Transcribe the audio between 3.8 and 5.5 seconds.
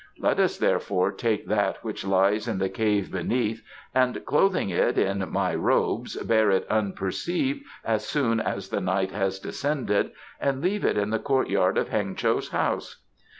and clothing it in